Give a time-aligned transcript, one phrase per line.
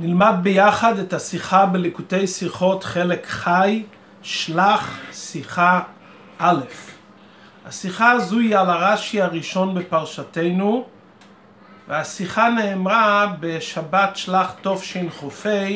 [0.00, 3.82] נלמד ביחד את השיחה בליקוטי שיחות חלק חי,
[4.22, 5.80] שלח שיחה
[6.38, 6.60] א'.
[7.66, 10.86] השיחה הזו היא על הרש"י הראשון בפרשתנו,
[11.88, 15.66] והשיחה נאמרה בשבת שלח תשכ"ה,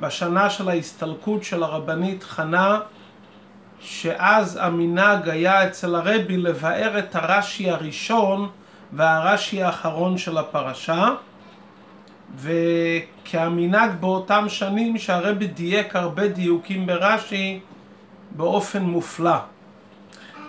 [0.00, 2.80] בשנה של ההסתלקות של הרבנית חנה,
[3.80, 8.48] שאז המנהג היה אצל הרבי לבאר את הרש"י הראשון
[8.92, 11.08] והרש"י האחרון של הפרשה.
[12.38, 17.60] וכהמנהג באותם שנים שהרבי דייק הרבה דיוקים ברש"י
[18.30, 19.36] באופן מופלא.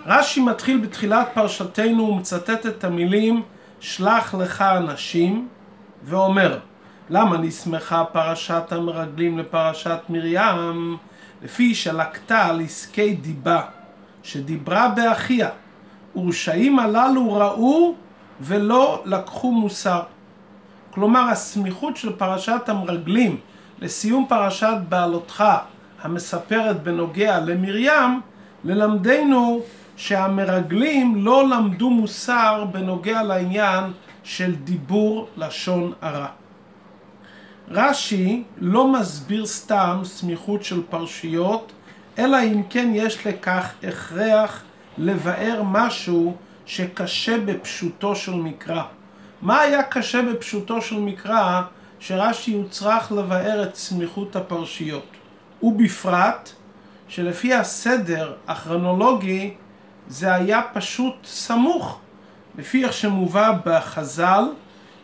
[0.06, 3.42] רש"י מתחיל בתחילת פרשתנו ומצטט את המילים
[3.80, 5.48] שלח לך אנשים
[6.04, 6.58] ואומר
[7.10, 10.96] למה נסמכה פרשת המרגלים לפרשת מרים
[11.42, 13.62] לפי שלקתה על עסקי דיבה
[14.22, 15.48] שדיברה באחיה
[16.16, 17.94] ורשעים הללו ראו
[18.40, 20.02] ולא לקחו מוסר
[20.98, 23.36] כלומר הסמיכות של פרשת המרגלים
[23.78, 25.44] לסיום פרשת בעלותך
[26.02, 28.20] המספרת בנוגע למרים,
[28.64, 29.60] ללמדנו
[29.96, 33.84] שהמרגלים לא למדו מוסר בנוגע לעניין
[34.24, 36.28] של דיבור לשון הרע.
[37.70, 41.72] רש"י לא מסביר סתם סמיכות של פרשיות,
[42.18, 44.62] אלא אם כן יש לכך הכרח
[44.98, 46.34] לבאר משהו
[46.66, 48.82] שקשה בפשוטו של מקרא.
[49.42, 51.62] מה היה קשה בפשוטו של מקרא
[52.00, 55.06] שרש"י יוצרך לבאר את סמיכות הפרשיות?
[55.62, 56.50] ובפרט
[57.08, 59.54] שלפי הסדר הכרונולוגי
[60.08, 62.00] זה היה פשוט סמוך.
[62.58, 64.44] לפי איך שמובא בחז"ל,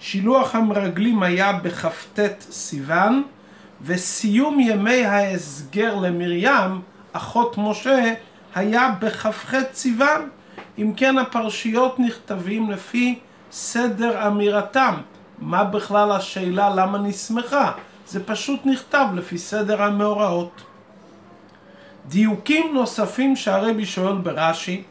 [0.00, 3.22] שילוח המרגלים היה בכ"ט סיוון,
[3.82, 6.80] וסיום ימי ההסגר למרים,
[7.12, 8.14] אחות משה,
[8.54, 10.28] היה בכ"ח סיוון.
[10.78, 13.18] אם כן הפרשיות נכתבים לפי
[13.54, 14.94] סדר אמירתם.
[15.38, 17.72] מה בכלל השאלה למה נסמכה?
[18.06, 20.62] זה פשוט נכתב לפי סדר המאורעות.
[22.08, 24.82] דיוקים נוספים שהרבי שואל ברש"י,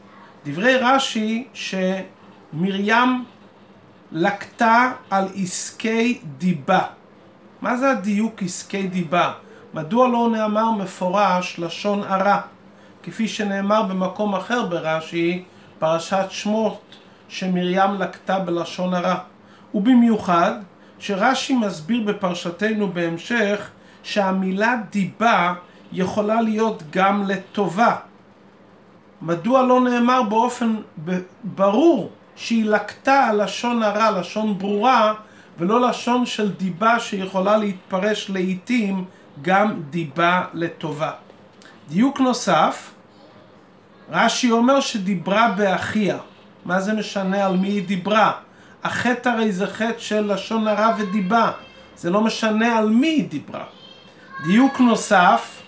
[0.46, 3.26] דברי רש"י שמרים
[4.12, 6.82] לקטה על עסקי דיבה.
[7.62, 9.34] מה זה הדיוק עסקי דיבה?
[9.74, 12.42] מדוע לא נאמר מפורש לשון הרע?
[13.04, 15.44] כפי שנאמר במקום אחר ברש"י,
[15.80, 16.96] פרשת שמות,
[17.34, 19.16] שמרים לקטה בלשון הרע.
[19.74, 20.52] ובמיוחד
[21.00, 23.70] שרש"י מסביר בפרשתנו בהמשך
[24.04, 25.54] שהמילה דיבה
[25.92, 27.96] יכולה להיות גם לטובה.
[29.22, 30.76] מדוע לא נאמר באופן
[31.44, 35.14] ברור שהיא לקטה לשון הרע, לשון ברורה,
[35.58, 39.06] ולא לשון של דיבה שיכולה להתפרש לעיתים
[39.42, 41.12] גם דיבה לטובה.
[41.90, 42.92] דיוק נוסף,
[44.12, 46.18] רש"י אומר שדיברה באחיה.
[46.66, 48.32] מה זה משנה על מי היא דיברה?
[48.84, 51.52] החטא הרי זה חטא של לשון הרע ודיבה.
[51.98, 53.64] זה לא משנה על מי היא דיברה.
[54.46, 55.62] דיוק נוסף,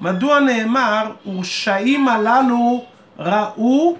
[0.00, 2.84] מדוע נאמר, ורשעים הללו
[3.18, 3.96] ראו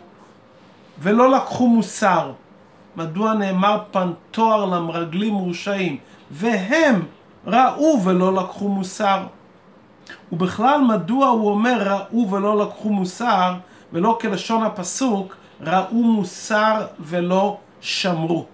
[0.99, 2.33] ולא לקחו מוסר?
[2.97, 5.97] מדוע נאמר פן תואר למרגלים ורשעים?
[6.31, 7.03] והם
[7.47, 9.27] ראו ולא לקחו מוסר.
[10.33, 13.55] ובכלל מדוע הוא אומר ראו ולא לקחו מוסר,
[13.93, 18.47] ולא כלשון הפסוק, ראו מוסר ולא שמרו.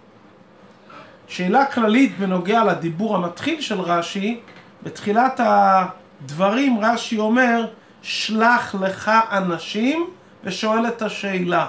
[1.28, 4.40] שאלה כללית בנוגע לדיבור המתחיל של רש"י,
[4.82, 7.66] בתחילת הדברים רש"י אומר
[8.02, 10.06] שלח לך אנשים
[10.44, 11.66] ושואל את השאלה.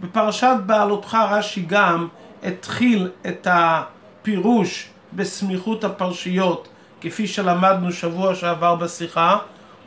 [0.00, 2.08] בפרשת בעלותך רש"י גם
[2.42, 6.68] התחיל את הפירוש בסמיכות הפרשיות
[7.00, 9.38] כפי שלמדנו שבוע שעבר בשיחה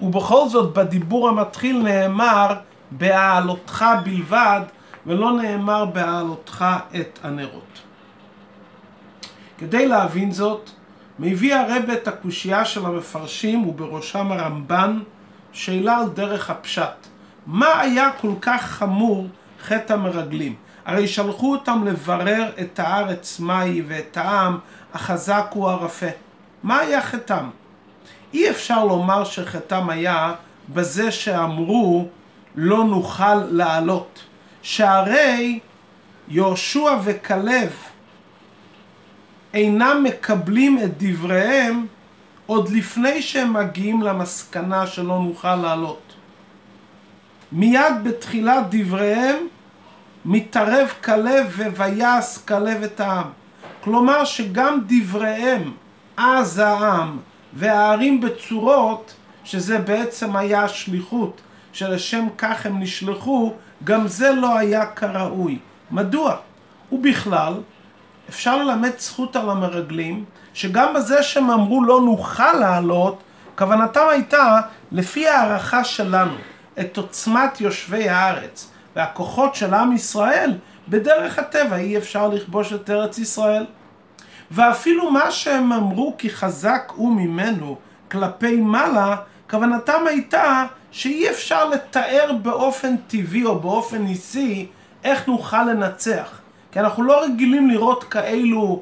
[0.01, 2.53] ובכל זאת בדיבור המתחיל נאמר
[2.91, 4.61] בהעלותך בלבד
[5.07, 6.65] ולא נאמר בהעלותך
[6.95, 7.79] את הנרות.
[9.57, 10.69] כדי להבין זאת,
[11.19, 14.99] מביא הרב את הקושייה של המפרשים ובראשם הרמב"ן
[15.51, 17.07] שאלה על דרך הפשט.
[17.45, 19.27] מה היה כל כך חמור
[19.61, 20.55] חטא המרגלים?
[20.85, 24.57] הרי שלחו אותם לברר את הארץ מהי ואת העם
[24.93, 26.05] החזק הוא הרפה.
[26.63, 27.45] מה היה חטאם?
[28.33, 30.33] אי אפשר לומר שחטאם היה
[30.69, 32.07] בזה שאמרו
[32.55, 34.23] לא נוכל לעלות.
[34.63, 35.59] שהרי
[36.27, 37.71] יהושע וכלב
[39.53, 41.85] אינם מקבלים את דבריהם
[42.45, 46.13] עוד לפני שהם מגיעים למסקנה שלא נוכל לעלות.
[47.51, 49.35] מיד בתחילת דבריהם
[50.25, 53.27] מתערב כלב וויעש כלב את העם.
[53.83, 55.71] כלומר שגם דבריהם,
[56.17, 57.17] אז העם
[57.53, 59.13] והערים בצורות,
[59.43, 61.41] שזה בעצם היה השליחות
[61.73, 63.53] שלשם כך הם נשלחו,
[63.83, 65.59] גם זה לא היה כראוי.
[65.91, 66.35] מדוע?
[66.91, 67.53] ובכלל,
[68.29, 73.23] אפשר ללמד זכות על המרגלים, שגם בזה שהם אמרו לא נוכל לעלות,
[73.57, 76.33] כוונתם הייתה, לפי הערכה שלנו,
[76.79, 80.57] את עוצמת יושבי הארץ והכוחות של עם ישראל,
[80.87, 83.65] בדרך הטבע אי אפשר לכבוש את ארץ ישראל.
[84.51, 87.77] ואפילו מה שהם אמרו כי חזק הוא ממנו
[88.11, 89.15] כלפי מעלה,
[89.49, 94.67] כוונתם הייתה שאי אפשר לתאר באופן טבעי או באופן ניסי
[95.03, 96.39] איך נוכל לנצח.
[96.71, 98.81] כי אנחנו לא רגילים לראות כאלו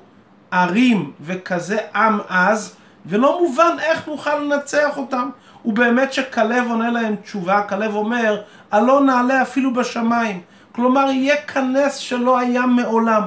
[0.52, 2.76] ערים וכזה עם אז,
[3.06, 5.30] ולא מובן איך נוכל לנצח אותם.
[5.66, 8.42] ובאמת שכלב עונה להם תשובה, כלב אומר,
[8.72, 10.42] הלא נעלה אפילו בשמיים.
[10.72, 13.24] כלומר, יהיה כנס שלא היה מעולם.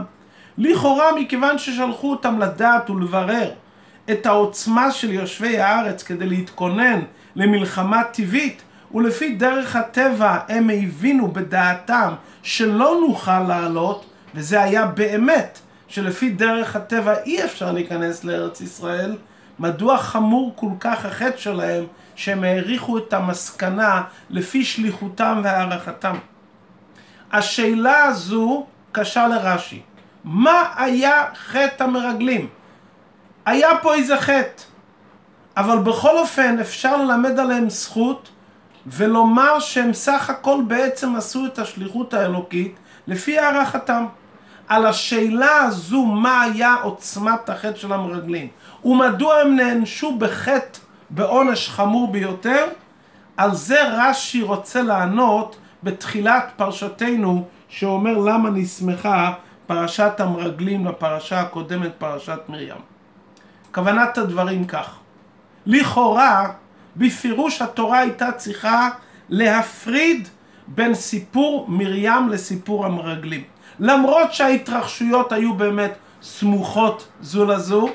[0.59, 3.51] לכאורה, מכיוון ששלחו אותם לדעת ולברר
[4.11, 7.01] את העוצמה של יושבי הארץ כדי להתכונן
[7.37, 8.63] למלחמה טבעית,
[8.95, 14.05] ולפי דרך הטבע הם הבינו בדעתם שלא נוכל לעלות,
[14.35, 15.59] וזה היה באמת,
[15.89, 19.17] שלפי דרך הטבע אי אפשר להיכנס לארץ ישראל,
[19.59, 21.85] מדוע חמור כל כך החטא שלהם
[22.17, 26.17] שהם העריכו את המסקנה לפי שליחותם והערכתם.
[27.33, 29.83] השאלה הזו קשה לרש"י.
[30.25, 32.49] מה היה חטא המרגלים?
[33.47, 34.63] היה פה איזה חטא,
[35.57, 38.29] אבל בכל אופן אפשר ללמד עליהם זכות
[38.87, 42.77] ולומר שהם סך הכל בעצם עשו את השליחות האלוקית
[43.07, 44.07] לפי הערכתם.
[44.69, 48.49] על השאלה הזו מה היה עוצמת החטא של המרגלים
[48.85, 50.79] ומדוע הם נענשו בחטא
[51.11, 52.67] בעונש חמור ביותר,
[53.37, 59.33] על זה רש"י רוצה לענות בתחילת פרשתנו שאומר למה נסמכה
[59.67, 62.77] פרשת המרגלים לפרשה הקודמת פרשת מרים.
[63.75, 64.97] כוונת הדברים כך
[65.67, 66.51] לכאורה
[66.97, 68.89] בפירוש התורה הייתה צריכה
[69.29, 70.29] להפריד
[70.67, 73.43] בין סיפור מרים לסיפור המרגלים.
[73.81, 75.93] למרות שההתרחשויות היו באמת
[76.23, 77.89] סמוכות זו לזו,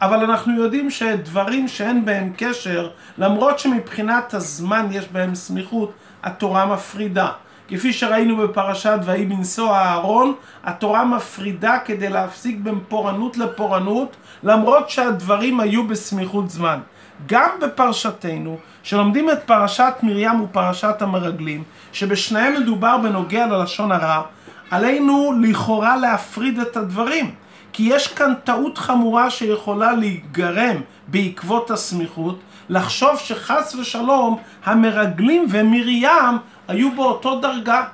[0.00, 5.92] אבל אנחנו יודעים שדברים שאין בהם קשר, למרות שמבחינת הזמן יש בהם סמיכות,
[6.22, 7.28] התורה מפרידה.
[7.68, 10.34] כפי שראינו בפרשת ויהי בנשוא אהרון,
[10.64, 16.80] התורה מפרידה כדי להפסיק בין פורענות לפורענות, למרות שהדברים היו בסמיכות זמן.
[17.26, 21.62] גם בפרשתנו, שלומדים את פרשת מרים ופרשת המרגלים,
[21.92, 24.22] שבשניהם מדובר בנוגע ללשון הרע,
[24.70, 27.34] עלינו לכאורה להפריד את הדברים.
[27.72, 30.76] כי יש כאן טעות חמורה שיכולה להיגרם
[31.08, 32.38] בעקבות הסמיכות,
[32.68, 36.38] לחשוב שחס ושלום המרגלים ומרים
[36.68, 37.84] היו באותו דרגה.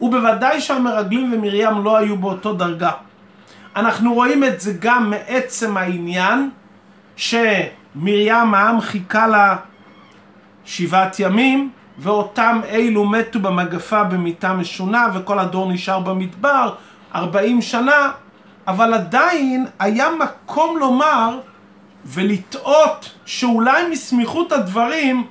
[0.00, 2.90] ובוודאי שהמרגלים ומרים לא היו באותו דרגה.
[3.76, 6.50] אנחנו רואים את זה גם מעצם העניין
[7.94, 9.56] שמרים העם חיכה לה
[10.64, 16.74] שבעת ימים ואותם אלו מתו במגפה במיטה משונה וכל הדור נשאר במדבר
[17.14, 18.10] ארבעים שנה
[18.66, 21.40] אבל עדיין היה מקום לומר
[22.04, 25.26] ולטעות שאולי מסמיכות הדברים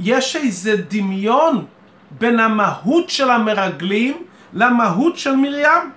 [0.00, 1.64] יש איזה דמיון
[2.10, 4.22] בין המהות של המרגלים
[4.52, 5.90] למהות של מרים.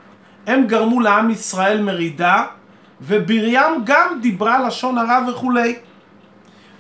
[0.47, 2.43] הם גרמו לעם ישראל מרידה,
[3.01, 5.75] וברים גם דיברה לשון הרע וכולי.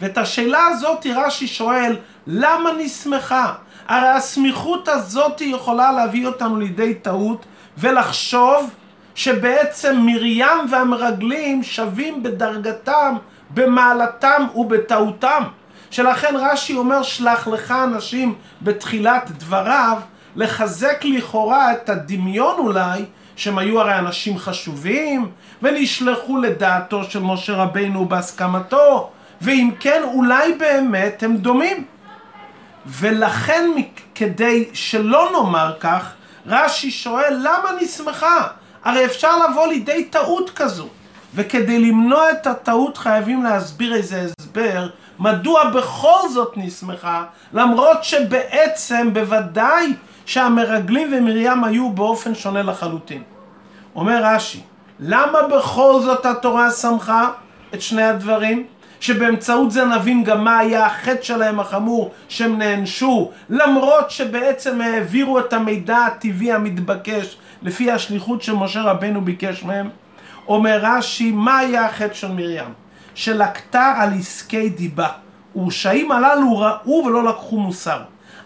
[0.01, 1.95] ואת השאלה הזאת רש"י שואל,
[2.27, 3.53] למה נסמכה?
[3.87, 7.45] הרי הסמיכות הזאת יכולה להביא אותנו לידי טעות
[7.77, 8.69] ולחשוב
[9.15, 13.15] שבעצם מרים והמרגלים שווים בדרגתם,
[13.49, 15.43] במעלתם ובטעותם.
[15.91, 19.97] שלכן רש"י אומר שלח לך אנשים בתחילת דבריו
[20.35, 28.05] לחזק לכאורה את הדמיון אולי שהם היו הרי אנשים חשובים ונשלחו לדעתו של משה רבינו
[28.05, 29.09] בהסכמתו
[29.41, 31.85] ואם כן אולי באמת הם דומים.
[32.85, 33.69] ולכן
[34.15, 36.13] כדי שלא נאמר כך
[36.47, 38.47] רש"י שואל למה נסמכה
[38.83, 40.87] הרי אפשר לבוא לידי טעות כזו.
[41.35, 44.87] וכדי למנוע את הטעות חייבים להסביר איזה הסבר
[45.19, 47.23] מדוע בכל זאת נסמכה,
[47.53, 49.93] למרות שבעצם בוודאי
[50.25, 53.23] שהמרגלים ומרים היו באופן שונה לחלוטין.
[53.95, 54.59] אומר רש"י,
[54.99, 57.29] למה בכל זאת התורה שמחה
[57.73, 58.65] את שני הדברים?
[58.99, 65.53] שבאמצעות זה נבין גם מה היה החטא שלהם החמור שהם נענשו למרות שבעצם העבירו את
[65.53, 69.89] המידע הטבעי המתבקש לפי השליחות שמשה רבנו ביקש מהם
[70.47, 72.73] אומר רש"י מה היה החטא של מרים?
[73.15, 75.09] שלקתה על עסקי דיבה.
[75.55, 77.99] ורשעים הללו ראו ולא לקחו מוסר.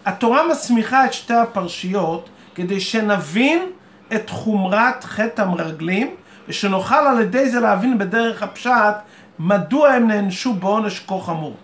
[0.04, 3.70] התורה מסמיכה את שתי הפרשיות כדי שנבין
[4.14, 6.14] את חומרת חטא המרגלים
[6.48, 8.94] ושנוכל על ידי זה להבין בדרך הפשט
[9.38, 11.56] מדוע הם נענשו בעונש כה חמור.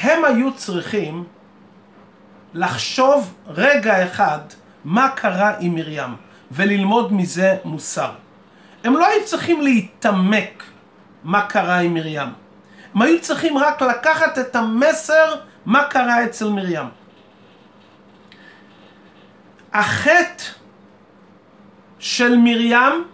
[0.00, 1.24] הם היו צריכים
[2.54, 4.38] לחשוב רגע אחד
[4.84, 6.16] מה קרה עם מרים
[6.50, 8.10] וללמוד מזה מוסר.
[8.84, 10.64] הם לא היו צריכים להתעמק
[11.24, 12.28] מה קרה עם מרים.
[12.94, 15.34] הם היו צריכים רק לקחת את המסר
[15.66, 16.88] מה קרה אצל מרים.
[19.72, 20.44] החטא
[21.98, 23.04] של מרים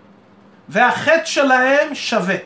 [0.68, 2.36] והחטא שלהם שווה.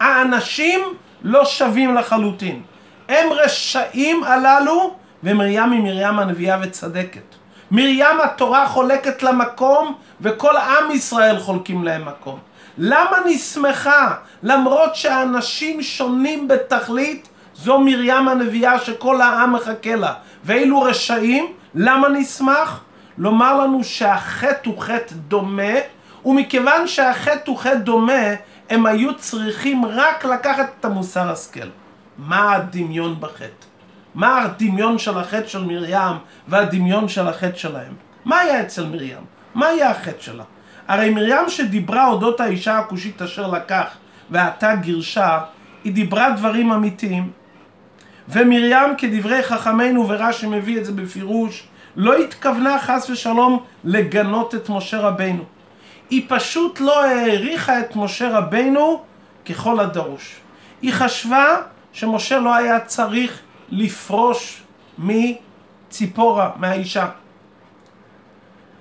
[0.00, 0.80] האנשים
[1.22, 2.62] לא שווים לחלוטין.
[3.08, 7.34] הם רשעים הללו, ומרים היא מרים הנביאה וצדקת.
[7.70, 12.38] מרים התורה חולקת למקום, וכל עם ישראל חולקים להם מקום.
[12.78, 14.14] למה נסמכה?
[14.42, 17.28] למרות שהאנשים שונים בתכלית,
[17.62, 20.12] זו מרים הנביאה שכל העם מחכה לה.
[20.44, 22.80] ואילו רשעים, למה נשמח?
[23.18, 25.72] לומר לנו שהחטא הוא חטא דומה,
[26.24, 28.22] ומכיוון שהחטא הוא חטא דומה,
[28.70, 31.68] הם היו צריכים רק לקחת את המוסר השכל.
[32.18, 33.66] מה הדמיון בחטא?
[34.14, 36.16] מה הדמיון של החטא של מרים
[36.48, 37.92] והדמיון של החטא שלהם?
[38.24, 39.18] מה היה אצל מרים?
[39.54, 40.44] מה היה החטא שלה?
[40.88, 43.86] הרי מרים שדיברה אודות האישה הכושית אשר לקח
[44.30, 45.38] ועתה גירשה,
[45.84, 47.37] היא דיברה דברים אמיתיים.
[48.28, 55.00] ומרים כדברי חכמינו ורש"י מביא את זה בפירוש, לא התכוונה חס ושלום לגנות את משה
[55.00, 55.44] רבינו.
[56.10, 59.02] היא פשוט לא העריכה את משה רבינו
[59.48, 60.36] ככל הדרוש.
[60.82, 61.56] היא חשבה
[61.92, 63.38] שמשה לא היה צריך
[63.70, 64.62] לפרוש
[64.98, 67.06] מציפורה, מהאישה.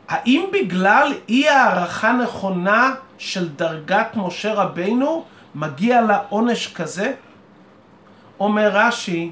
[0.08, 5.25] האם בגלל אי הערכה נכונה של דרגת משה רבינו
[5.56, 7.13] מגיע לה עונש כזה?
[8.39, 9.32] אומר רש"י,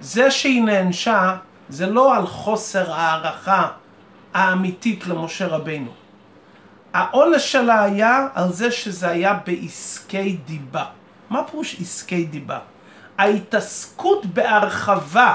[0.00, 1.36] זה שהיא נענשה
[1.68, 3.68] זה לא על חוסר הערכה
[4.34, 5.90] האמיתית למשה רבינו.
[6.94, 10.84] העונש שלה היה על זה שזה היה בעסקי דיבה.
[11.30, 12.58] מה פירוש עסקי דיבה?
[13.18, 15.34] ההתעסקות בהרחבה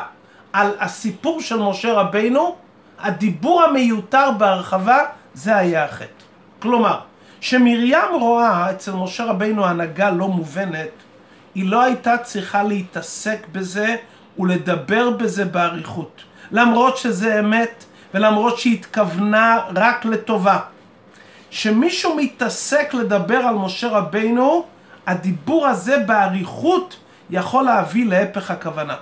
[0.54, 2.56] על הסיפור של משה רבינו,
[3.00, 4.98] הדיבור המיותר בהרחבה,
[5.34, 6.24] זה היה החטא.
[6.60, 7.00] כלומר,
[7.42, 10.90] שמרים רואה אצל משה רבינו הנהגה לא מובנת,
[11.58, 13.96] היא לא הייתה צריכה להתעסק בזה
[14.40, 16.22] ולדבר בזה באריכות.
[16.52, 20.60] למרות שזה אמת ולמרות שהיא התכוונה רק לטובה.
[21.50, 24.66] שמישהו מתעסק לדבר על משה רבינו,
[25.08, 26.98] הדיבור הזה באריכות
[27.30, 28.96] יכול להביא להפך הכוונה.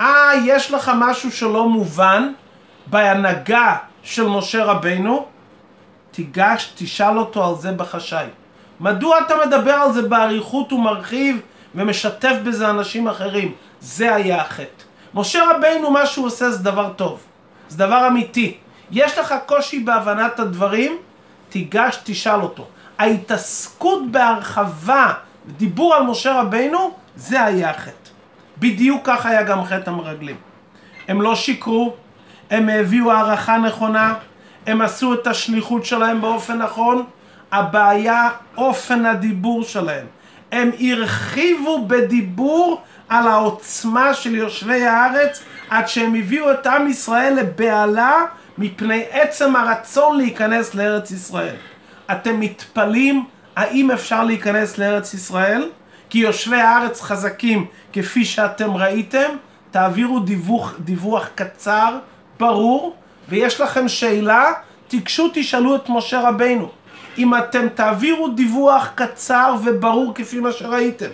[0.00, 2.32] אה, יש לך משהו שלא מובן
[2.86, 5.26] בהנהגה של משה רבינו?
[6.10, 8.26] תיגש, תשאל אותו על זה בחשאי.
[8.80, 11.40] מדוע אתה מדבר על זה באריכות ומרחיב
[11.78, 13.52] ומשתף בזה אנשים אחרים?
[13.80, 14.84] זה היה החטא.
[15.14, 17.20] משה רבינו, מה שהוא עושה זה דבר טוב.
[17.68, 18.56] זה דבר אמיתי.
[18.90, 20.96] יש לך קושי בהבנת הדברים?
[21.48, 22.66] תיגש, תשאל אותו.
[22.98, 25.12] ההתעסקות בהרחבה,
[25.46, 28.10] דיבור על משה רבינו, זה היה החטא.
[28.58, 30.36] בדיוק ככה היה גם חטא המרגלים.
[31.08, 31.94] הם לא שיקרו,
[32.50, 34.14] הם הביאו הערכה נכונה,
[34.66, 37.04] הם עשו את השליחות שלהם באופן נכון,
[37.52, 40.06] הבעיה אופן הדיבור שלהם.
[40.52, 48.24] הם הרחיבו בדיבור על העוצמה של יושבי הארץ עד שהם הביאו את עם ישראל לבהלה
[48.58, 51.54] מפני עצם הרצון להיכנס לארץ ישראל.
[52.12, 53.24] אתם מתפלאים
[53.56, 55.70] האם אפשר להיכנס לארץ ישראל?
[56.10, 59.28] כי יושבי הארץ חזקים כפי שאתם ראיתם,
[59.70, 61.98] תעבירו דיווח, דיווח קצר,
[62.40, 62.96] ברור,
[63.28, 64.52] ויש לכם שאלה,
[64.88, 66.68] תיגשו תשאלו את משה רבינו.
[67.18, 71.06] אם אתם תעבירו דיווח קצר וברור כפי מה שראיתם,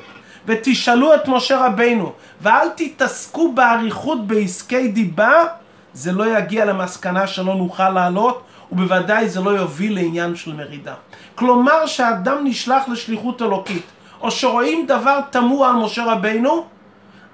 [0.47, 5.45] ותשאלו את משה רבינו, ואל תתעסקו באריכות בעסקי דיבה,
[5.93, 8.43] זה לא יגיע למסקנה שלא נוכל לעלות,
[8.73, 10.95] ובוודאי זה לא יוביל לעניין של מרידה.
[11.35, 13.87] כלומר שהאדם נשלח לשליחות אלוקית,
[14.21, 16.67] או שרואים דבר תמוה על משה רבינו,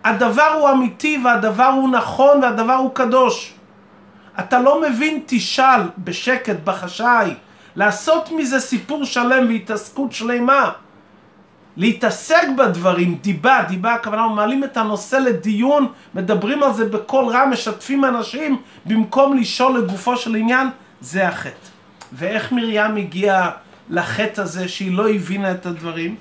[0.05, 3.53] הדבר הוא אמיתי והדבר הוא נכון והדבר הוא קדוש.
[4.39, 7.35] אתה לא מבין, תשאל בשקט, בחשאי,
[7.77, 10.71] לעשות מזה סיפור שלם והתעסקות שלמה.
[11.77, 18.05] להתעסק בדברים, דיבה, דיבה הכוונה, מעלים את הנושא לדיון, מדברים על זה בקול רם, משתפים
[18.05, 20.69] אנשים, במקום לשאול לגופו של עניין,
[21.01, 21.69] זה החטא.
[22.13, 23.51] ואיך מרים הגיעה
[23.91, 26.17] לחטא הזה שהיא לא הבינה את הדברים?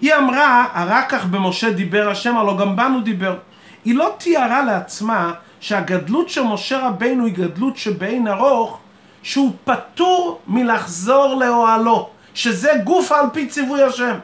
[0.00, 3.36] היא אמרה, רק כך במשה דיבר השם, הלא גם בנו דיבר.
[3.84, 8.78] היא לא תיארה לעצמה שהגדלות של משה רבינו היא גדלות שבאין ארוך,
[9.24, 14.14] שהוא פטור מלחזור לאוהלו, שזה גוף על פי ציווי השם.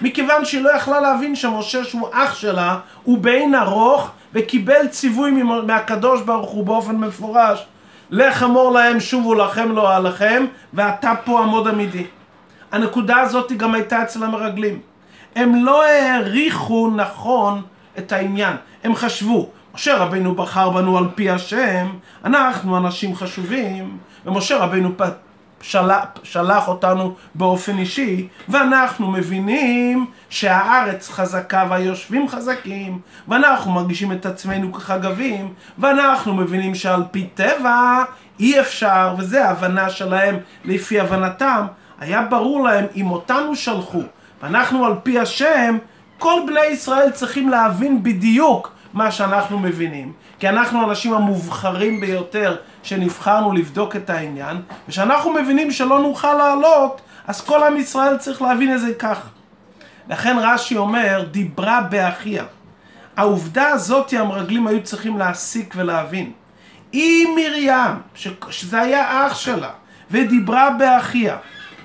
[0.00, 5.30] מכיוון שהיא לא יכלה להבין שמשה שהוא אח שלה, הוא באין ארוך וקיבל ציווי
[5.66, 7.64] מהקדוש ברוך הוא באופן מפורש
[8.10, 12.06] לך אמור להם שובו לכם לא עליכם ואתה פה עמוד עמידי.
[12.72, 14.78] הנקודה הזאת גם הייתה אצל המרגלים.
[15.36, 17.62] הם לא העריכו נכון
[17.98, 18.56] את העניין.
[18.84, 21.86] הם חשבו, משה רבינו בחר בנו על פי השם,
[22.24, 24.92] אנחנו אנשים חשובים, ומשה רבינו
[25.62, 34.72] שלח, שלח אותנו באופן אישי, ואנחנו מבינים שהארץ חזקה והיושבים חזקים, ואנחנו מרגישים את עצמנו
[34.72, 38.02] כחגבים, ואנחנו מבינים שעל פי טבע
[38.40, 41.66] אי אפשר, וזה ההבנה שלהם לפי הבנתם,
[42.00, 44.02] היה ברור להם אם אותנו שלחו,
[44.42, 45.78] ואנחנו על פי השם,
[46.18, 53.52] כל בני ישראל צריכים להבין בדיוק מה שאנחנו מבינים, כי אנחנו האנשים המובחרים ביותר שנבחרנו
[53.52, 58.80] לבדוק את העניין, ושאנחנו מבינים שלא נוכל לעלות, אז כל עם ישראל צריך להבין את
[58.80, 59.18] זה כך.
[60.08, 62.44] לכן רש"י אומר, דיברה באחיה.
[63.16, 66.32] העובדה הזאת המרגלים היו צריכים להסיק ולהבין.
[66.94, 68.28] אם מרים, ש...
[68.50, 69.70] שזה היה אח שלה,
[70.10, 71.36] ודיברה באחיה,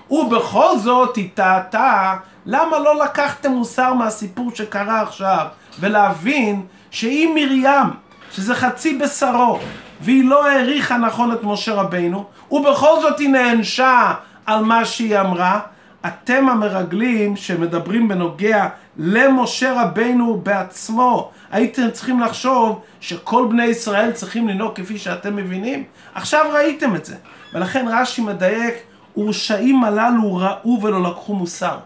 [0.09, 5.47] ובכל זאת היא טעתה, למה לא לקחתם מוסר מהסיפור שקרה עכשיו,
[5.79, 6.65] ולהבין
[6.95, 7.89] שאם מרים,
[8.31, 9.59] שזה חצי בשרו,
[10.01, 14.13] והיא לא העריכה נכון את משה רבינו, ובכל זאת היא נענשה
[14.45, 15.59] על מה שהיא אמרה,
[16.05, 24.75] אתם המרגלים שמדברים בנוגע למשה רבינו בעצמו, הייתם צריכים לחשוב שכל בני ישראל צריכים לנהוג
[24.75, 25.83] כפי שאתם מבינים?
[26.13, 27.15] עכשיו ראיתם את זה.
[27.53, 28.75] ולכן רש"י מדייק,
[29.17, 31.77] ורשעים הללו ראו ולא לקחו מוסר.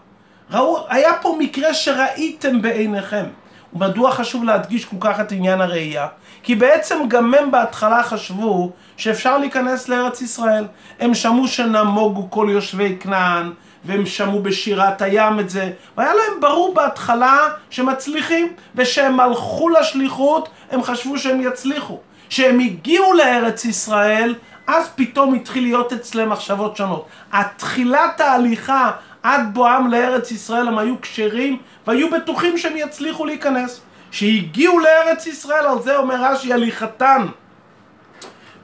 [0.50, 3.24] ראו, היה פה מקרה שראיתם בעיניכם.
[3.72, 6.06] ומדוע חשוב להדגיש כל כך את עניין הראייה?
[6.42, 10.64] כי בעצם גם הם בהתחלה חשבו שאפשר להיכנס לארץ ישראל.
[11.00, 13.52] הם שמעו שנמוגו כל יושבי כנען,
[13.84, 20.82] והם שמעו בשירת הים את זה, והיה להם ברור בהתחלה שמצליחים, ושהם הלכו לשליחות, הם
[20.82, 21.98] חשבו שהם יצליחו.
[22.28, 24.34] כשהם הגיעו לארץ ישראל,
[24.66, 27.06] אז פתאום התחיל להיות אצלם מחשבות שונות.
[27.32, 28.90] התחילת ההליכה
[29.22, 33.80] עד בואם לארץ ישראל הם היו כשרים והיו בטוחים שהם יצליחו להיכנס.
[34.10, 37.26] שהגיעו לארץ ישראל, על זה אומר רש"י, הליכתן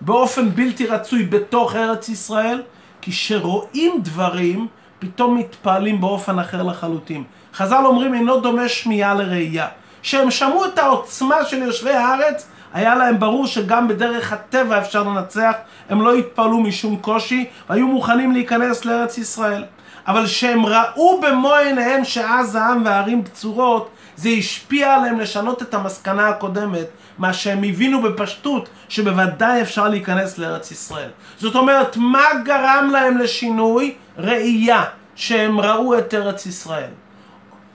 [0.00, 2.62] באופן בלתי רצוי בתוך ארץ ישראל,
[3.00, 4.66] כי שרואים דברים,
[4.98, 7.24] פתאום מתפעלים באופן אחר לחלוטין.
[7.54, 9.68] חז"ל אומרים אינו דומה שמיעה לראייה.
[10.02, 15.52] כשהם שמעו את העוצמה של יושבי הארץ, היה להם ברור שגם בדרך הטבע אפשר לנצח,
[15.88, 19.64] הם לא התפעלו משום קושי, והיו מוכנים להיכנס לארץ ישראל.
[20.06, 26.28] אבל כשהם ראו במו עיניהם שאז העם והערים בצורות, זה השפיע עליהם לשנות את המסקנה
[26.28, 26.86] הקודמת,
[27.18, 31.10] מה שהם הבינו בפשטות, שבוודאי אפשר להיכנס לארץ ישראל.
[31.38, 33.94] זאת אומרת, מה גרם להם לשינוי?
[34.18, 36.90] ראייה, שהם ראו את ארץ ישראל.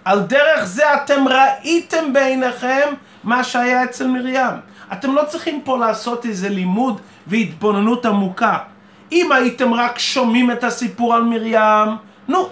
[0.05, 2.89] על דרך זה אתם ראיתם בעיניכם
[3.23, 4.55] מה שהיה אצל מרים.
[4.93, 8.57] אתם לא צריכים פה לעשות איזה לימוד והתבוננות עמוקה.
[9.11, 12.49] אם הייתם רק שומעים את הסיפור על מרים, נו,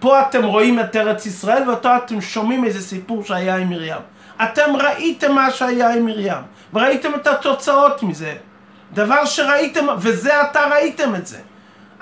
[0.00, 4.02] פה אתם רואים את ארץ ישראל ואותו אתם שומעים איזה סיפור שהיה עם מרים.
[4.42, 6.42] אתם ראיתם מה שהיה עם מרים,
[6.74, 8.34] וראיתם את התוצאות מזה.
[8.92, 11.38] דבר שראיתם, וזה עתה ראיתם את זה.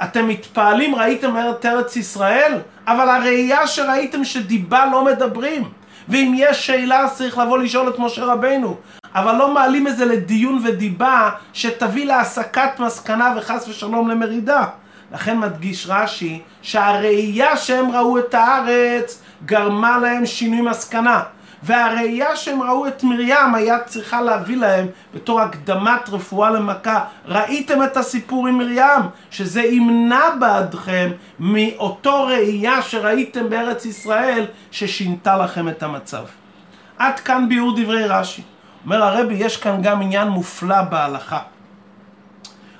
[0.02, 2.52] אתם מתפעלים, ראיתם את ארץ ישראל,
[2.87, 5.68] אבל הראייה שראיתם שדיבה לא מדברים.
[6.09, 8.76] ואם יש שאלה אז צריך לבוא לשאול את משה רבנו.
[9.14, 14.64] אבל לא מעלים את זה לדיון ודיבה שתביא להסקת מסקנה וחס ושלום למרידה.
[15.12, 21.22] לכן מדגיש רש"י שהראייה שהם ראו את הארץ גרמה להם שינוי מסקנה.
[21.62, 27.04] והראייה שהם ראו את מרים היה צריכה להביא להם בתור הקדמת רפואה למכה.
[27.26, 29.02] ראיתם את הסיפור עם מרים?
[29.30, 36.24] שזה ימנע בעדכם מאותו ראייה שראיתם בארץ ישראל ששינתה לכם את המצב.
[36.98, 38.42] עד כאן ביאור דברי רש"י.
[38.84, 41.38] אומר הרבי, יש כאן גם עניין מופלא בהלכה.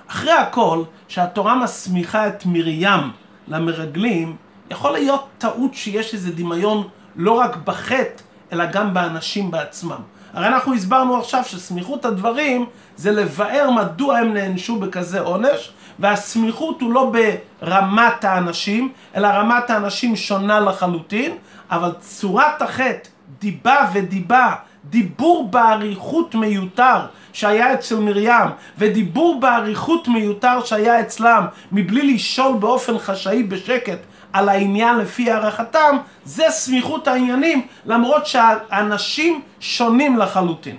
[0.09, 3.11] אחרי הכל, שהתורה מסמיכה את מרים
[3.49, 4.37] למרגלים,
[4.71, 10.01] יכול להיות טעות שיש איזה דמיון לא רק בחטא, אלא גם באנשים בעצמם.
[10.33, 12.67] הרי אנחנו הסברנו עכשיו שסמיכות הדברים
[12.97, 20.17] זה לבאר מדוע הם נענשו בכזה עונש, והסמיכות הוא לא ברמת האנשים, אלא רמת האנשים
[20.17, 21.37] שונה לחלוטין,
[21.71, 24.55] אבל צורת החטא, דיבה ודיבה,
[24.91, 33.43] דיבור באריכות מיותר שהיה אצל מרים, ודיבור באריכות מיותר שהיה אצלם, מבלי לשאול באופן חשאי
[33.43, 33.99] בשקט
[34.33, 40.77] על העניין לפי הערכתם, זה סמיכות העניינים, למרות שהאנשים שונים לחלוטין.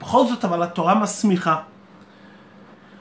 [0.00, 1.56] בכל זאת, אבל התורה מסמיכה.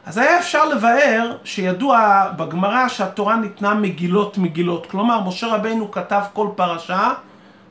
[0.06, 4.86] אז היה אפשר לבאר שידוע בגמרא שהתורה ניתנה מגילות מגילות.
[4.86, 7.14] כלומר, משה רבינו כתב כל פרשה,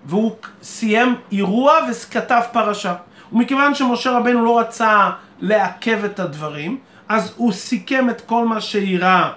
[0.05, 0.33] והוא
[0.63, 2.95] סיים אירוע וכתב פרשה.
[3.33, 5.11] ומכיוון שמשה רבנו לא רצה
[5.41, 9.29] לעכב את הדברים, אז הוא סיכם את כל מה שאירע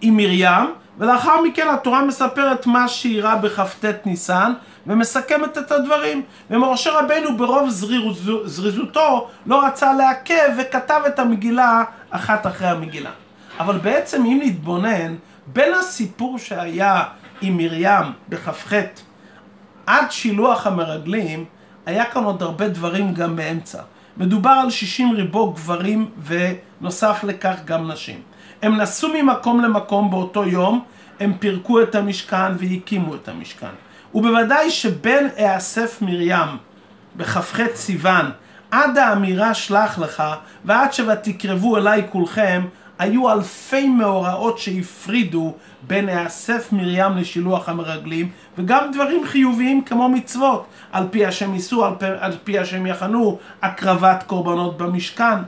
[0.00, 4.52] עם מרים, ולאחר מכן התורה מספרת מה שאירע בכ"ט ניסן,
[4.86, 6.22] ומסכמת את הדברים.
[6.50, 7.70] ומשה רבנו ברוב
[8.44, 13.10] זריזותו לא רצה לעכב וכתב את המגילה אחת אחרי המגילה.
[13.58, 15.14] אבל בעצם אם נתבונן,
[15.46, 17.04] בין הסיפור שהיה
[17.40, 18.72] עם מרים בכ"ח
[19.86, 21.44] עד שילוח המרגלים,
[21.86, 23.82] היה כאן עוד הרבה דברים גם באמצע.
[24.16, 28.20] מדובר על 60 ריבו גברים ונוסף לכך גם נשים.
[28.62, 30.84] הם נסעו ממקום למקום באותו יום,
[31.20, 33.66] הם פירקו את המשכן והקימו את המשכן.
[34.14, 36.56] ובוודאי שבין היאסף מרים
[37.16, 38.30] בכ"ח סיוון
[38.70, 40.22] עד האמירה שלח לך
[40.64, 42.64] ועד שותקרבו אליי כולכם
[42.98, 51.04] היו אלפי מאורעות שהפרידו בין היאסף מרים לשילוח המרגלים וגם דברים חיוביים כמו מצוות על
[51.10, 55.38] פי השם יישאו, על, על פי השם יחנו, הקרבת קורבנות במשכן.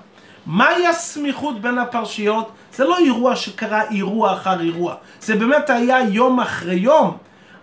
[0.47, 2.53] מהי הסמיכות בין הפרשיות?
[2.75, 7.17] זה לא אירוע שקרה אירוע אחר אירוע, זה באמת היה יום אחרי יום,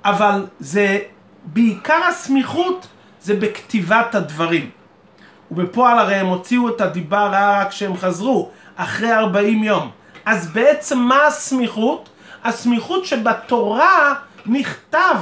[0.05, 0.99] אבל זה
[1.43, 2.87] בעיקר הסמיכות
[3.21, 4.69] זה בכתיבת הדברים.
[5.51, 9.89] ובפועל הרי הם הוציאו את הדיבה רק כשהם חזרו, אחרי 40 יום.
[10.25, 12.09] אז בעצם מה הסמיכות?
[12.43, 14.13] הסמיכות שבתורה
[14.45, 15.15] נכתב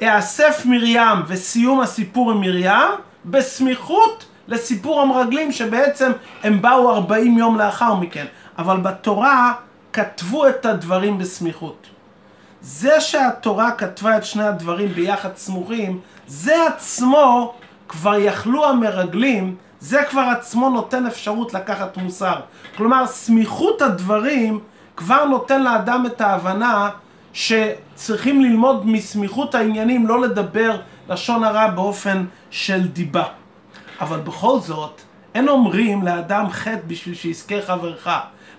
[0.00, 2.90] האסף מרים וסיום הסיפור עם מרים
[3.24, 8.26] בסמיכות לסיפור המרגלים שבעצם הם באו 40 יום לאחר מכן.
[8.58, 9.52] אבל בתורה
[9.92, 11.86] כתבו את הדברים בסמיכות.
[12.60, 17.54] זה שהתורה כתבה את שני הדברים ביחד סמוכים, זה עצמו
[17.88, 22.40] כבר יכלו המרגלים, זה כבר עצמו נותן אפשרות לקחת מוסר.
[22.76, 24.60] כלומר, סמיכות הדברים
[24.96, 26.90] כבר נותן לאדם את ההבנה
[27.32, 30.76] שצריכים ללמוד מסמיכות העניינים, לא לדבר
[31.08, 33.24] לשון הרע באופן של דיבה.
[34.00, 35.00] אבל בכל זאת,
[35.34, 38.08] אין אומרים לאדם חטא בשביל שיזכה חברך.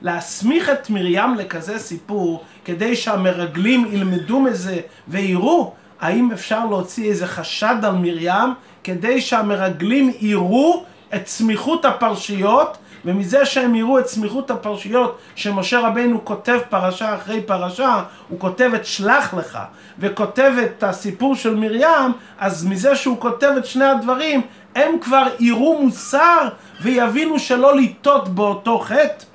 [0.02, 7.76] להסמיך את מרים לכזה סיפור, כדי שהמרגלים ילמדו מזה ויראו האם אפשר להוציא איזה חשד
[7.84, 10.84] על מרים, כדי שהמרגלים יראו
[11.15, 18.04] את סמיכות הפרשיות, ומזה שהם יראו את סמיכות הפרשיות שמשה רבינו כותב פרשה אחרי פרשה,
[18.28, 19.60] הוא כותב את שלח לך,
[19.99, 24.41] וכותב את הסיפור של מרים, אז מזה שהוא כותב את שני הדברים,
[24.76, 26.49] הם כבר יראו מוסר
[26.82, 29.26] ויבינו שלא לטעות באותו חטא.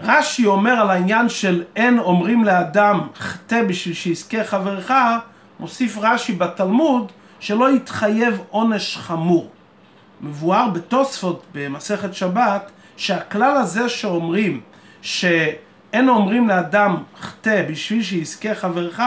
[0.00, 4.90] רש"י אומר על העניין של אין אומרים לאדם חטא בשביל שיזכה חברך,
[5.60, 9.51] מוסיף רש"י בתלמוד שלא יתחייב עונש חמור.
[10.22, 14.60] מבואר בתוספות במסכת שבת שהכלל הזה שאומרים
[15.02, 19.00] שאין אומרים לאדם חטא בשביל שיזכה חברך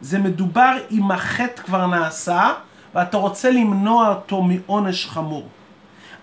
[0.00, 2.52] זה מדובר אם החטא כבר נעשה
[2.94, 5.48] ואתה רוצה למנוע אותו מעונש חמור.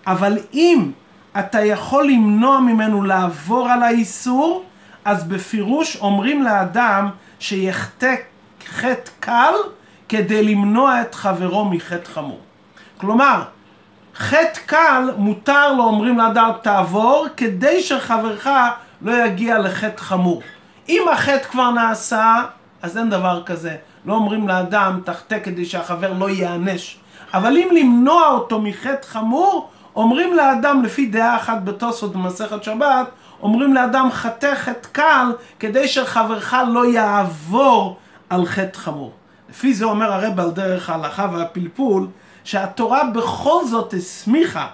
[0.06, 0.90] אבל אם
[1.38, 4.64] אתה יכול למנוע ממנו לעבור על האיסור,
[5.04, 8.14] אז בפירוש אומרים לאדם שיחטא
[8.66, 9.54] חטא קל
[10.08, 12.40] כדי למנוע את חברו מחטא חמור.
[12.98, 13.42] כלומר,
[14.16, 18.48] חטא קל מותר לו, אומרים לאדם, תעבור, כדי שחברך
[19.02, 20.42] לא יגיע לחטא חמור.
[20.88, 22.42] אם החטא כבר נעשה,
[22.82, 23.76] אז אין דבר כזה.
[24.04, 26.96] לא אומרים לאדם, תחטא כדי שהחבר לא ייענש.
[27.34, 33.06] אבל אם למנוע אותו מחטא חמור, אומרים לאדם, לפי דעה אחת בתוספות במסכת שבת,
[33.42, 37.96] אומרים לאדם חטא חטא קל, כדי שחברך לא יעבור
[38.30, 39.12] על חטא חמור.
[39.50, 42.06] לפי זה אומר הרב על דרך ההלכה והפלפול,
[42.44, 44.66] שהתורה בכל זאת הסמיכה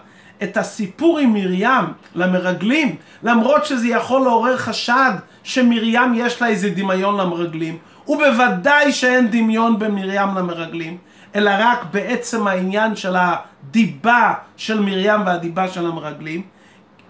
[0.42, 7.20] את הסיפור עם מרים למרגלים, למרות שזה יכול לעורר חשד שמרים יש לה איזה דמיון
[7.20, 7.78] למרגלים,
[8.08, 10.98] ובוודאי שאין דמיון בין מרים למרגלים,
[11.34, 16.42] אלא רק בעצם העניין של הדיבה של מרים והדיבה של המרגלים,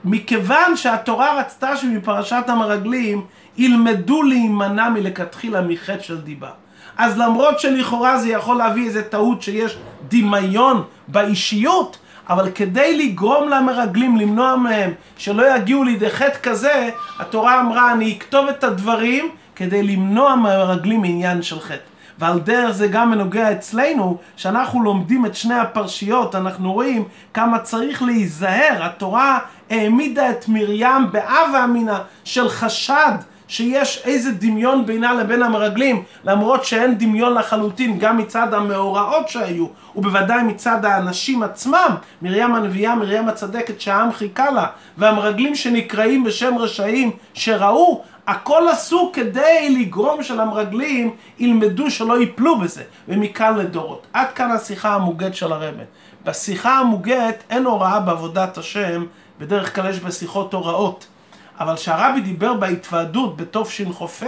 [0.05, 3.25] מכיוון שהתורה רצתה שמפרשת המרגלים
[3.57, 6.51] ילמדו להימנע מלכתחילה מחטא של דיבה.
[6.97, 14.17] אז למרות שלכאורה זה יכול להביא איזה טעות שיש דמיון באישיות, אבל כדי לגרום למרגלים,
[14.17, 20.35] למנוע מהם שלא יגיעו לידי חטא כזה, התורה אמרה אני אכתוב את הדברים כדי למנוע
[20.35, 21.89] מהמרגלים עניין של חטא.
[22.19, 28.03] ועל דרך זה גם מנוגע אצלנו, שאנחנו לומדים את שני הפרשיות, אנחנו רואים כמה צריך
[28.03, 28.85] להיזהר.
[28.85, 29.39] התורה
[29.71, 33.13] העמידה את מרים באב ואמינה של חשד
[33.49, 40.43] שיש איזה דמיון בינה לבין המרגלים, למרות שאין דמיון לחלוטין גם מצד המאורעות שהיו, ובוודאי
[40.43, 44.67] מצד האנשים עצמם, מרים הנביאה, מרים הצדקת שהעם חיכה לה,
[44.99, 53.57] והמרגלים שנקראים בשם רשעים שראו, הכל עשו כדי לגרום שלמרגלים ילמדו שלא ייפלו בזה, ומכאן
[53.57, 54.07] לדורות.
[54.13, 55.85] עד כאן השיחה המוגת של הרמב"ם.
[56.25, 59.05] בשיחה המוגת אין הוראה בעבודת השם,
[59.39, 61.07] בדרך כלל יש בשיחות הוראות.
[61.61, 64.27] אבל כשהרבי דיבר בהתוועדות בתשכ"ה,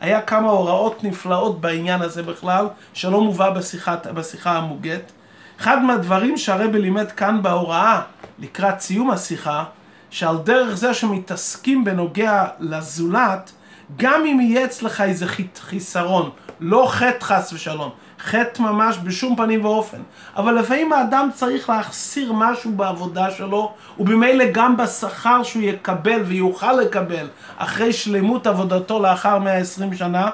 [0.00, 5.12] היה כמה הוראות נפלאות בעניין הזה בכלל, שלא מובא בשיחת, בשיחה המוגת.
[5.60, 8.00] אחד מהדברים שהרבי לימד כאן בהוראה,
[8.38, 9.64] לקראת סיום השיחה,
[10.10, 13.52] שעל דרך זה שמתעסקים בנוגע לזולת,
[13.96, 15.26] גם אם יהיה אצלך איזה
[15.60, 17.90] חיסרון, לא חטא חס ושלום,
[18.24, 19.98] חטא ממש בשום פנים ואופן,
[20.36, 27.26] אבל לפעמים האדם צריך להחסיר משהו בעבודה שלו, ובמילא גם בשכר שהוא יקבל ויוכל לקבל
[27.56, 30.30] אחרי שלמות עבודתו לאחר 120 שנה,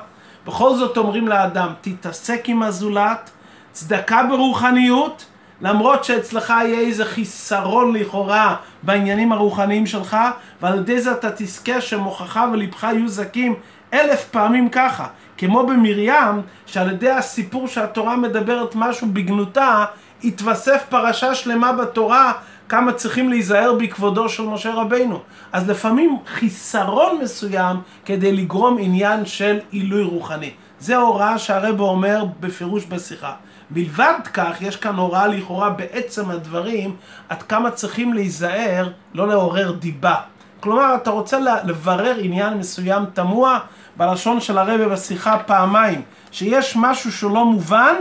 [0.47, 3.31] בכל זאת אומרים לאדם, תתעסק עם הזולת,
[3.73, 5.25] צדקה ברוחניות,
[5.61, 10.17] למרות שאצלך יהיה איזה חיסרון לכאורה בעניינים הרוחניים שלך,
[10.63, 13.55] ועל ידי זה אתה תזכה שמוחך ולבך יהיו זכים
[13.95, 15.07] אלף פעמים ככה.
[15.39, 19.85] כמו במרים, שעל ידי הסיפור שהתורה מדברת משהו בגנותה,
[20.25, 22.33] התווסף פרשה שלמה בתורה
[22.69, 25.21] כמה צריכים להיזהר בכבודו של משה רבינו.
[25.53, 30.51] אז לפעמים חיסרון מסוים כדי לגרום עניין של עילוי רוחני.
[30.81, 33.33] זה הוראה שהרבא אומר בפירוש בשיחה.
[33.71, 36.97] מלבד כך, יש כאן הוראה לכאורה בעצם הדברים,
[37.29, 40.15] עד כמה צריכים להיזהר לא לעורר דיבה.
[40.61, 43.59] כלומר, אתה רוצה לברר עניין מסוים תמוה,
[43.97, 47.95] בלשון של הרבא בשיחה פעמיים, שיש משהו שלא מובן,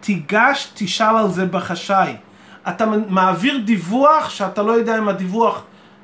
[0.00, 2.16] תיגש, תשאל על זה בחשאי.
[2.68, 5.62] אתה מעביר דיווח שאתה לא יודע אם הדיווח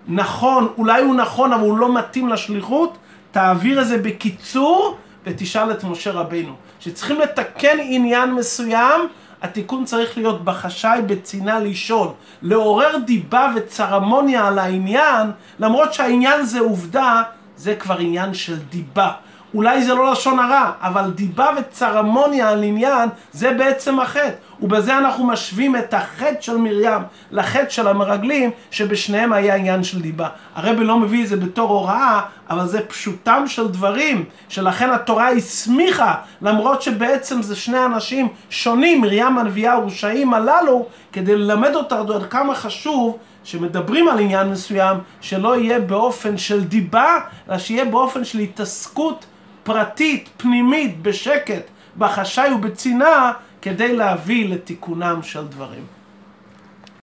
[0.09, 2.99] נכון, אולי הוא נכון אבל הוא לא מתאים לשליחות,
[3.31, 6.55] תעביר את זה בקיצור ותשאל את משה רבינו.
[6.81, 9.01] שצריכים לתקן עניין מסוים,
[9.43, 12.09] התיקון צריך להיות בחשאי, בצינה לשאול.
[12.43, 17.23] לעורר דיבה וצרמוניה על העניין, למרות שהעניין זה עובדה,
[17.57, 19.12] זה כבר עניין של דיבה.
[19.57, 24.31] אולי זה לא לשון הרע, אבל דיבה וצרמוניה על עניין, זה בעצם החטא.
[24.62, 30.29] ובזה אנחנו משווים את החטא של מרים לחטא של המרגלים, שבשניהם היה עניין של דיבה.
[30.55, 36.14] הרבי לא מביא את זה בתור הוראה, אבל זה פשוטם של דברים, שלכן התורה הסמיכה,
[36.42, 42.55] למרות שבעצם זה שני אנשים שונים, מרים הנביאה ורשעים הללו, כדי ללמד אותנו עד כמה
[42.55, 49.27] חשוב שמדברים על עניין מסוים, שלא יהיה באופן של דיבה, אלא שיהיה באופן של התעסקות
[49.66, 51.62] פרטית, פנימית, בשקט,
[51.98, 55.95] בחשאי ובצנעה, כדי להביא לתיקונם של דברים.